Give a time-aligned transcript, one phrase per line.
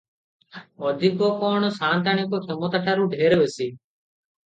[0.91, 3.73] ଅଧିକ କଣ ସାଆନ୍ତାଣୀଙ୍କ କ୍ଷମତାଠାରୁ ଢେର ବେଶୀ।